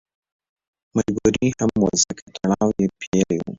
مجبوري 0.95 1.47
هم 1.59 1.71
وه 1.83 1.91
ځکه 2.05 2.23
تړاو 2.35 2.67
یې 2.79 2.85
پېیلی 2.99 3.37
و. 3.39 3.45